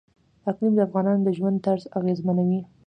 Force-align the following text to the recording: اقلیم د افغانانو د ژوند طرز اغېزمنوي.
اقلیم 0.49 0.73
د 0.75 0.79
افغانانو 0.87 1.25
د 1.25 1.29
ژوند 1.37 1.57
طرز 1.65 1.83
اغېزمنوي. 1.99 2.61